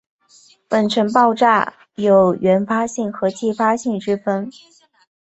[0.67, 4.49] 粉尘爆炸有原发性和继发性之分。